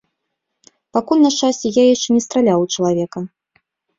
Пакуль, 0.97 1.19
на 1.25 1.31
шчасце, 1.35 1.67
я 1.81 1.85
яшчэ 1.93 2.09
не 2.17 2.23
страляў 2.27 2.59
у 2.65 2.69
чалавека. 2.79 3.19